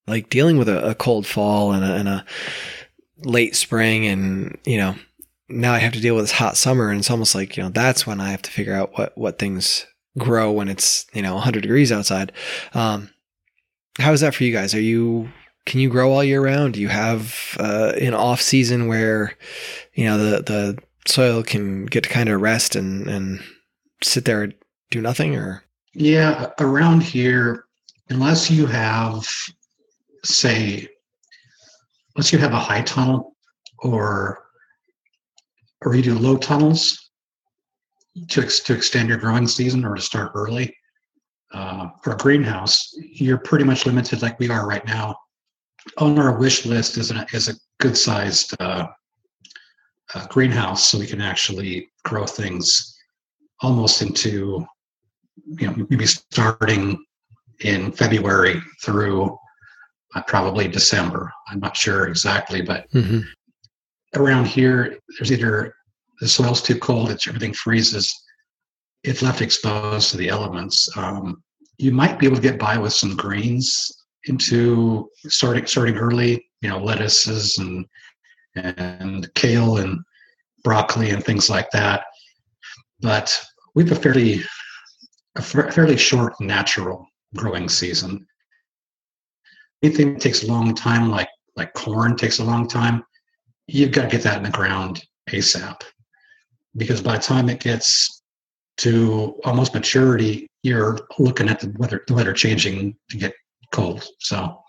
[0.08, 2.26] like dealing with a, a cold fall and a, and a
[3.20, 4.96] late spring and, you know,
[5.48, 7.70] now I have to deal with this hot summer and it's almost like, you know,
[7.70, 9.86] that's when I have to figure out what, what things
[10.18, 12.32] grow when it's, you know, 100 degrees outside.
[12.74, 13.10] Um,
[14.00, 14.74] how is that for you guys?
[14.74, 15.30] Are you
[15.66, 16.74] can you grow all year round?
[16.74, 19.36] Do you have uh, an off season where
[19.94, 23.44] you know the the soil can get to kind of rest and and
[24.02, 24.54] sit there and
[24.90, 27.66] do nothing or yeah around here
[28.10, 29.28] unless you have
[30.24, 30.88] say
[32.16, 33.36] unless you have a high tunnel
[33.80, 34.44] or
[35.84, 37.10] or you do low tunnels
[38.30, 40.76] to, to extend your growing season or to start early
[41.54, 45.16] uh, for a greenhouse, you're pretty much limited like we are right now.
[45.98, 48.88] On our wish list is, a is a good sized uh,
[50.14, 52.96] uh, greenhouse so we can actually grow things
[53.62, 54.66] almost into,
[55.46, 57.04] you know, maybe starting
[57.62, 59.38] in February through
[60.16, 61.32] uh, probably December.
[61.48, 63.22] I'm not sure exactly, but mm-hmm.
[64.16, 65.74] around here, there's either
[66.20, 68.14] the soil's too cold, it's everything freezes,
[69.04, 71.44] if left exposed to the elements, um,
[71.78, 73.92] you might be able to get by with some greens
[74.26, 76.46] into starting starting early.
[76.62, 77.86] You know, lettuces and
[78.56, 80.00] and kale and
[80.64, 82.04] broccoli and things like that.
[83.00, 83.36] But
[83.74, 84.44] we have a fairly
[85.36, 88.28] a fairly short natural growing season.
[89.82, 93.04] Anything that takes a long time, like like corn, takes a long time.
[93.68, 95.82] You've got to get that in the ground ASAP,
[96.76, 98.21] because by the time it gets
[98.82, 103.34] to almost maturity, you're looking at the weather, the weather changing to get
[103.72, 104.08] cold.
[104.20, 104.60] So,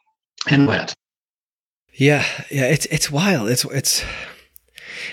[0.51, 0.95] and wet.
[1.95, 3.49] Yeah, yeah, it's it's wild.
[3.49, 4.05] It's it's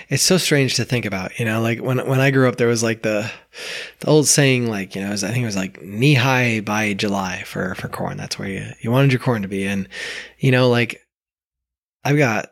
[0.08, 2.68] it's so strange to think about, you know, like when when I grew up, there
[2.68, 3.30] was like the
[4.00, 6.92] the old saying, like you know, was, I think it was like knee high by
[6.92, 8.18] July for for corn.
[8.18, 9.88] That's where you you wanted your corn to be, and
[10.38, 11.06] you know, like
[12.04, 12.50] I've got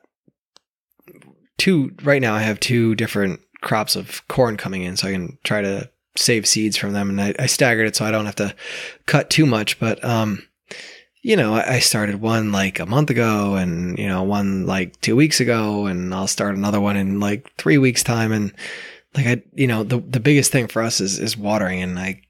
[1.59, 2.35] two right now.
[2.35, 6.47] I have two different crops of corn coming in, so I can try to save
[6.47, 8.55] seeds from them, and I, I staggered it so I don't have to
[9.07, 10.43] cut too much, but um
[11.23, 15.17] you know, I started one like a month ago and, you know, one like two
[15.17, 18.33] weeks ago and I'll start another one in like three weeks time.
[18.33, 18.53] And
[19.15, 21.83] like, I, you know, the, the biggest thing for us is, is watering.
[21.83, 22.23] And I,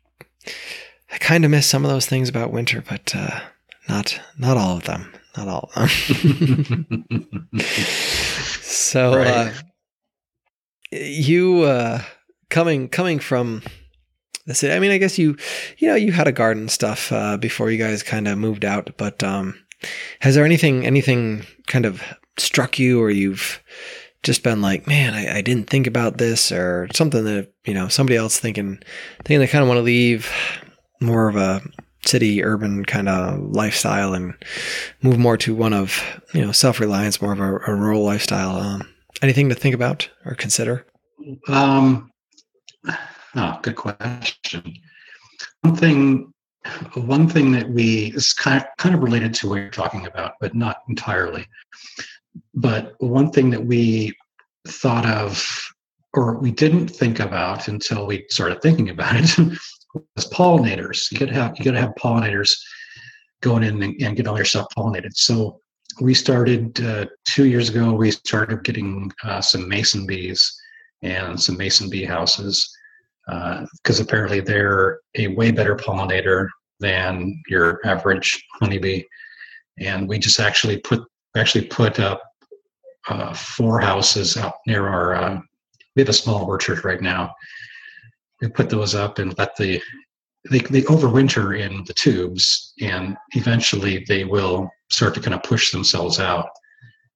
[1.12, 3.40] I kind of miss some of those things about winter, but, uh,
[3.88, 7.06] not, not all of them, not all of them.
[8.62, 9.28] so, right.
[9.28, 9.52] uh,
[10.90, 12.02] you, uh,
[12.50, 13.62] coming, coming from,
[14.46, 14.72] that's it.
[14.72, 15.36] I mean, I guess you,
[15.78, 18.90] you know, you had a garden stuff uh, before you guys kind of moved out,
[18.96, 19.58] but um,
[20.20, 22.02] has there anything, anything kind of
[22.38, 23.62] struck you, or you've
[24.22, 27.88] just been like, man, I, I didn't think about this, or something that you know
[27.88, 28.80] somebody else thinking,
[29.24, 30.30] thinking they kind of want to leave
[31.00, 31.62] more of a
[32.04, 34.34] city urban kind of lifestyle and
[35.02, 36.02] move more to one of
[36.34, 38.56] you know self reliance, more of a, a rural lifestyle.
[38.56, 38.88] Um,
[39.22, 40.86] anything to think about or consider?
[41.48, 42.10] Um,
[43.34, 44.74] Oh, good question.
[45.62, 46.32] One thing,
[46.94, 50.32] one thing that we is kind of, kind of related to what you're talking about,
[50.40, 51.46] but not entirely.
[52.54, 54.16] But one thing that we
[54.66, 55.72] thought of,
[56.14, 59.38] or we didn't think about until we started thinking about it,
[60.16, 61.10] was pollinators.
[61.10, 62.52] You got to have you got to have pollinators
[63.40, 65.14] going in and, and get all your stuff pollinated.
[65.14, 65.60] So
[66.00, 67.92] we started uh, two years ago.
[67.92, 70.58] We started getting uh, some mason bees
[71.02, 72.70] and some mason bee houses
[73.26, 76.48] because uh, apparently they're a way better pollinator
[76.80, 79.02] than your average honeybee.
[79.78, 81.02] And we just actually put
[81.36, 82.22] actually put up
[83.08, 85.14] uh, four houses out near our.
[85.14, 85.40] Uh,
[85.94, 87.34] we have a small orchard right now.
[88.40, 89.80] We put those up and let the
[90.50, 95.72] they, they overwinter in the tubes and eventually they will start to kind of push
[95.72, 96.48] themselves out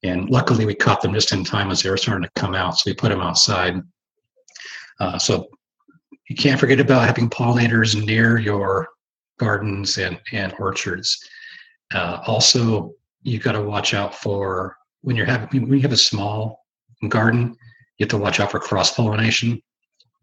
[0.02, 2.76] and luckily we caught them just in time as they were starting to come out
[2.76, 3.80] so we put them outside
[5.00, 5.48] uh, so
[6.28, 8.88] you can't forget about having pollinators near your
[9.38, 11.18] gardens and, and orchards.
[11.92, 15.96] Uh, also, you've got to watch out for when you're having when you have a
[15.96, 16.64] small
[17.08, 17.56] garden,
[17.98, 19.60] you have to watch out for cross pollination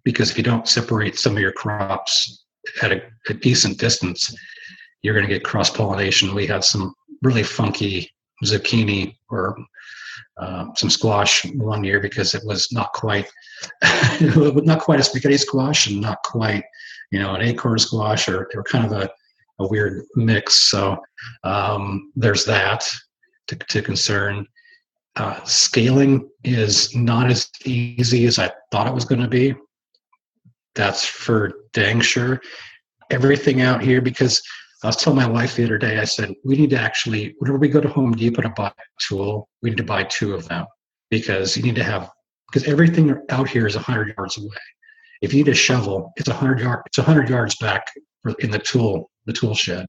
[0.03, 2.45] because if you don't separate some of your crops
[2.81, 4.33] at a, a decent distance,
[5.01, 6.33] you're going to get cross pollination.
[6.33, 8.09] We had some really funky
[8.43, 9.57] zucchini or
[10.39, 13.27] uh, some squash one year because it was not quite
[14.21, 16.63] not quite a spaghetti squash and not quite
[17.11, 19.09] you know an acorn squash or they were kind of a,
[19.59, 20.69] a weird mix.
[20.69, 20.97] So
[21.43, 22.87] um, there's that
[23.47, 24.45] to, to concern.
[25.15, 29.53] Uh, scaling is not as easy as i thought it was going to be.
[30.75, 32.39] That's for dang sure.
[33.09, 34.41] Everything out here because
[34.83, 37.57] I was telling my wife the other day, I said, we need to actually, whenever
[37.57, 40.47] we go to Home Depot to buy a tool, we need to buy two of
[40.47, 40.65] them
[41.09, 42.09] because you need to have,
[42.47, 44.57] because everything out here is 100 yards away.
[45.21, 47.87] If you need a shovel, it's 100 yard, it's 100 yards back
[48.39, 49.85] in the tool, the tool shed.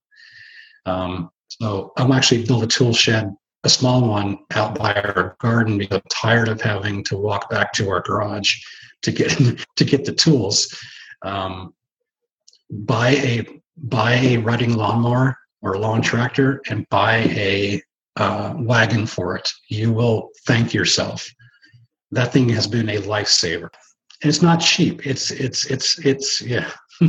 [0.86, 5.78] Um, so I'm actually build a tool shed, a small one out by our garden
[5.78, 8.56] because I'm tired of having to walk back to our garage
[9.02, 9.30] to get
[9.76, 10.74] to get the tools.
[11.22, 11.74] Um,
[12.70, 17.82] buy a buy a riding lawnmower or lawn tractor and buy a
[18.16, 19.48] uh, wagon for it.
[19.68, 21.28] You will thank yourself.
[22.10, 23.70] That thing has been a lifesaver.
[24.22, 25.06] And it's not cheap.
[25.06, 26.70] It's it's it's it's yeah.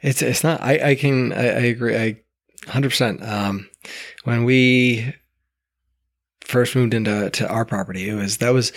[0.00, 0.60] it's it's not.
[0.60, 1.96] I I can I, I agree.
[1.96, 2.20] I
[2.68, 3.22] hundred percent.
[3.22, 3.68] Um,
[4.24, 5.14] when we
[6.42, 8.72] first moved into to our property, it was that was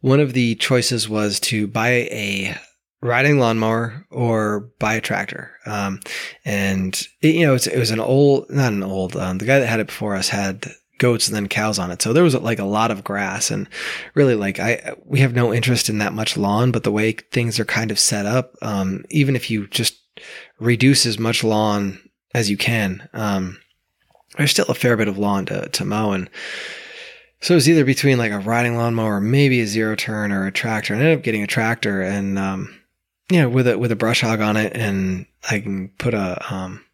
[0.00, 2.58] one of the choices was to buy a
[3.06, 5.52] riding lawnmower or buy a tractor.
[5.64, 6.00] Um,
[6.44, 9.66] and it, you know, it was an old, not an old, um, the guy that
[9.66, 10.66] had it before us had
[10.98, 12.02] goats and then cows on it.
[12.02, 13.68] So there was like a lot of grass and
[14.14, 17.60] really like I, we have no interest in that much lawn, but the way things
[17.60, 19.98] are kind of set up, um, even if you just
[20.58, 21.98] reduce as much lawn
[22.34, 23.58] as you can, um,
[24.36, 26.28] there's still a fair bit of lawn to, to mow and,
[27.40, 30.52] so it was either between like a riding lawnmower, maybe a zero turn, or a
[30.52, 30.94] tractor.
[30.94, 32.74] I ended up getting a tractor, and um,
[33.30, 36.54] you know, with a with a brush hog on it, and I can put a
[36.54, 36.84] um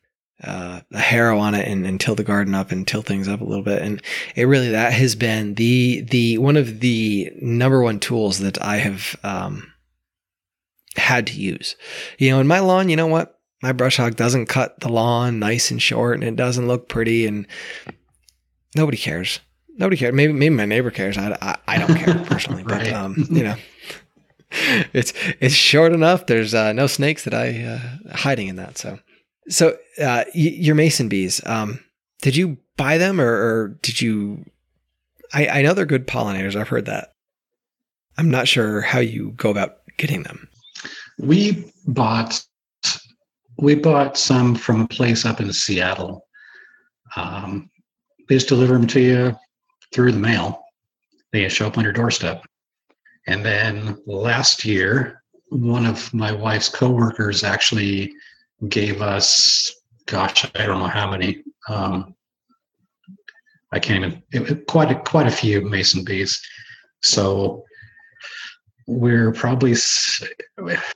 [0.43, 3.41] uh, a harrow on it and, and till the garden up and till things up
[3.41, 3.81] a little bit.
[3.81, 4.03] And
[4.35, 8.79] it really that has been the the one of the number one tools that I
[8.79, 9.73] have um
[10.97, 11.77] had to use.
[12.19, 13.39] You know, in my lawn, you know what?
[13.63, 17.27] My brush hog doesn't cut the lawn nice and short and it doesn't look pretty
[17.27, 17.47] and
[18.75, 19.39] nobody cares.
[19.77, 20.15] nobody cares.
[20.15, 21.17] Maybe maybe my neighbor cares.
[21.17, 23.55] I, I, I don't care personally, but um, you know,
[24.93, 26.27] it's it's short enough.
[26.27, 28.79] There's uh, no snakes that I uh, hiding in that.
[28.79, 28.99] So
[29.49, 31.45] so uh, y- your mason bees.
[31.47, 31.81] Um,
[32.21, 34.45] did you buy them or, or did you?
[35.33, 36.57] I I know they're good pollinators.
[36.57, 37.15] I've heard that.
[38.19, 40.49] I'm not sure how you go about getting them.
[41.19, 42.45] We bought
[43.59, 46.27] we bought some from a place up in Seattle.
[47.17, 47.71] Um,
[48.29, 49.37] they just deliver them to you
[49.93, 50.63] through the mail.
[51.33, 52.45] They show up on your doorstep.
[53.27, 58.13] And then last year, one of my wife's coworkers actually
[58.69, 59.73] gave us,
[60.07, 61.43] gosh, I don't know how many.
[61.69, 62.15] Um,
[63.73, 64.23] I can't even.
[64.33, 66.41] It, it- quite a, quite a few mason bees.
[67.03, 67.65] So
[68.87, 69.75] we're probably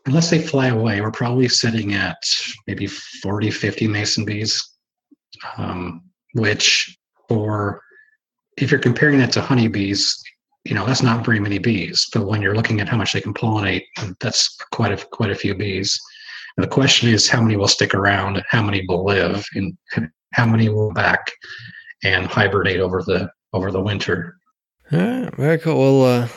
[0.06, 2.16] unless they fly away we're probably sitting at
[2.66, 4.72] maybe 40 50 mason bees
[5.56, 6.02] um,
[6.34, 6.98] which
[7.28, 7.80] for
[8.58, 10.22] if you're comparing that to honeybees
[10.68, 13.20] you know that's not very many bees but when you're looking at how much they
[13.20, 13.84] can pollinate
[14.20, 16.00] that's quite a quite a few bees
[16.56, 19.76] and the question is how many will stick around how many will live and
[20.32, 21.30] how many will back
[22.04, 24.38] and hibernate over the over the winter
[24.90, 25.78] Yeah, very cool.
[25.78, 26.28] Well, uh,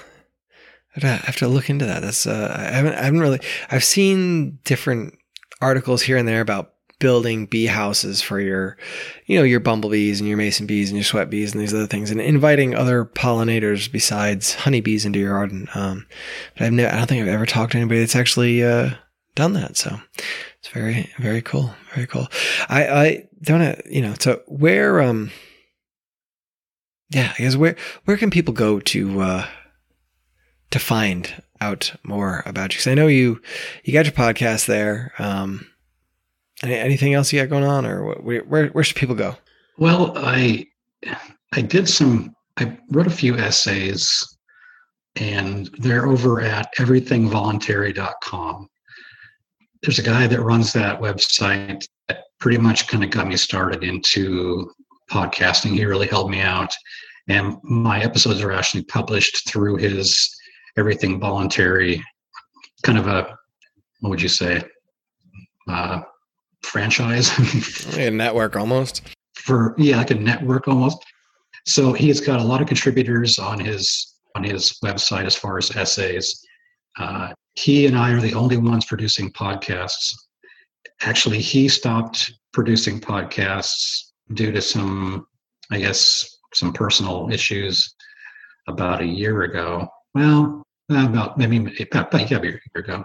[0.96, 2.02] I'd have to look into that.
[2.02, 5.16] That's uh, I haven't I haven't really I've seen different
[5.62, 8.78] articles here and there about building bee houses for your
[9.26, 11.88] you know your bumblebees and your mason bees and your sweat bees and these other
[11.88, 15.68] things and inviting other pollinators besides honeybees into your garden.
[15.74, 16.06] Um,
[16.58, 18.92] but I've never, I don't think I've ever talked to anybody that's actually uh,
[19.36, 19.78] done that.
[19.78, 20.00] So
[20.60, 22.28] it's very very cool, very cool.
[22.68, 25.32] I I don't know, you know so where um
[27.10, 27.76] yeah I guess where
[28.06, 29.48] where can people go to uh
[30.72, 32.78] to find out more about you?
[32.78, 33.42] Because I know you
[33.84, 35.14] you got your podcast there.
[35.18, 35.66] Um,
[36.64, 39.36] anything else you got going on, or wh- where where, where should people go?
[39.78, 40.68] Well, I
[41.54, 44.38] I did some I wrote a few essays
[45.16, 48.70] and they're over at everythingvoluntary.com.
[49.82, 53.84] There's a guy that runs that website that pretty much kind of got me started
[53.84, 54.70] into
[55.10, 55.72] podcasting.
[55.72, 56.74] He really helped me out.
[57.28, 60.36] And my episodes are actually published through his
[60.78, 62.04] Everything Voluntary
[62.84, 63.38] kind of a
[64.00, 64.64] what would you say?
[65.68, 66.02] Uh,
[66.70, 67.32] franchise.
[67.98, 69.02] A network almost.
[69.36, 71.04] for yeah like a network almost.
[71.66, 75.76] So he's got a lot of contributors on his on his website as far as
[75.76, 76.46] essays.
[76.98, 80.14] Uh, he and i are the only ones producing podcasts.
[81.02, 85.26] Actually he stopped producing podcasts due to some
[85.72, 87.96] i guess some personal issues
[88.68, 89.88] about a year ago.
[90.14, 93.04] Well about maybe about, about yeah, a year ago.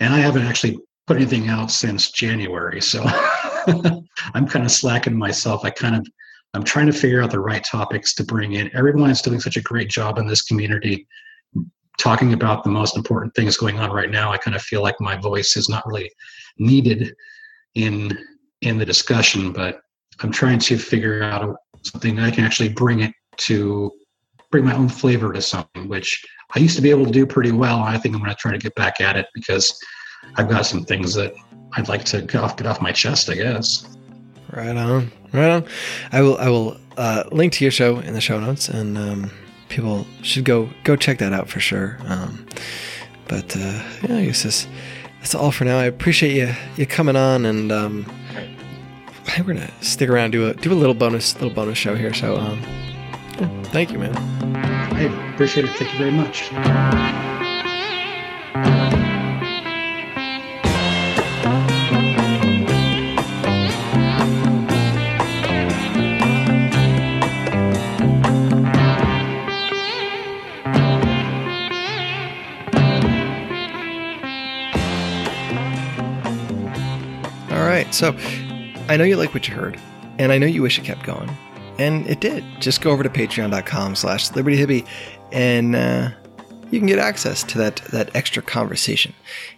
[0.00, 3.04] And i haven't actually put anything out since january so
[4.34, 5.64] i'm kind of slacking myself.
[5.64, 6.06] I kind of
[6.54, 8.70] i'm trying to figure out the right topics to bring in.
[8.74, 11.06] Everyone is doing such a great job in this community
[11.98, 14.30] talking about the most important things going on right now.
[14.30, 16.10] I kind of feel like my voice is not really
[16.58, 17.14] needed
[17.74, 18.18] in
[18.62, 19.80] in the discussion but
[20.20, 23.92] i'm trying to figure out a, something i can actually bring it to
[24.50, 27.52] bring my own flavor to something which i used to be able to do pretty
[27.52, 27.80] well.
[27.80, 29.78] I think i'm going to try to get back at it because
[30.36, 31.34] i've got some things that
[31.74, 33.86] i'd like to get off get off my chest i guess
[34.52, 35.64] Right on, right on.
[36.12, 39.30] I will I will uh, link to your show in the show notes, and um,
[39.68, 41.98] people should go go check that out for sure.
[42.06, 42.46] Um,
[43.28, 44.68] but uh, yeah, I guess that's,
[45.18, 45.78] that's all for now.
[45.78, 48.06] I appreciate you you coming on, and um,
[49.26, 51.96] I we're gonna stick around and do a do a little bonus little bonus show
[51.96, 52.14] here.
[52.14, 52.62] So um,
[53.40, 54.16] yeah, thank you, man.
[54.94, 55.72] I appreciate it.
[55.72, 57.25] Thank you very much.
[77.96, 78.14] So
[78.88, 79.80] I know you like what you heard,
[80.18, 81.34] and I know you wish it kept going.
[81.78, 82.44] And it did.
[82.60, 84.86] Just go over to patreon.com slash liberty hippie
[85.32, 86.10] and uh,
[86.70, 89.14] you can get access to that that extra conversation.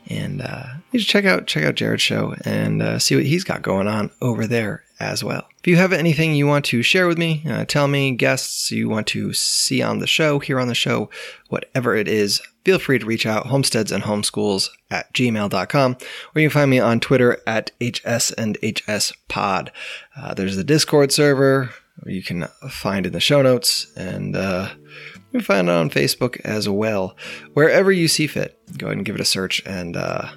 [0.08, 3.44] And uh, you should check out check out Jared's show and uh, see what he's
[3.44, 5.48] got going on over there as well.
[5.58, 8.88] If you have anything you want to share with me, uh, tell me guests you
[8.88, 11.10] want to see on the show, here on the show,
[11.48, 15.96] whatever it is, feel free to reach out, homesteads and homeschools at gmail.com,
[16.34, 19.72] or you can find me on Twitter at HS and HS pod.
[20.14, 21.70] Uh, there's the Discord server
[22.04, 26.38] you can find in the show notes, and uh, you can find it on Facebook
[26.42, 27.16] as well.
[27.54, 30.28] Wherever you see fit, go ahead and give it a search, and uh,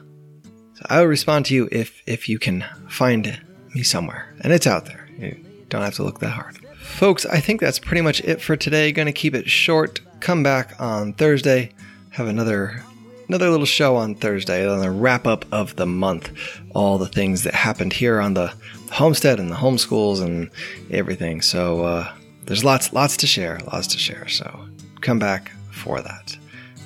[0.85, 3.41] I will respond to you if if you can find
[3.75, 5.09] me somewhere, and it's out there.
[5.19, 5.35] You
[5.67, 6.57] don't have to look that hard.
[6.79, 8.93] Folks, I think that's pretty much it for today.
[8.93, 9.99] Going to keep it short.
[10.21, 11.73] Come back on Thursday.
[12.11, 12.83] Have another
[13.29, 16.29] another little show on Thursday on the wrap up of the month.
[16.75, 18.53] All the things that happened here on the
[18.91, 20.49] homestead and the homeschools and
[20.89, 21.41] everything.
[21.41, 24.27] So uh, there's lots lots to share, lots to share.
[24.27, 24.67] So
[24.99, 26.37] come back for that.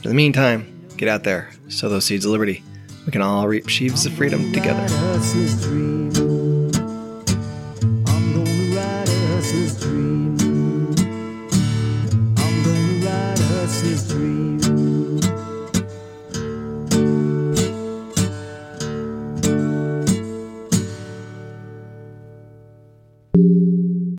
[0.03, 2.63] In the meantime, get out there, sow those seeds of liberty.
[3.07, 4.87] We can all reap sheaves of freedom together.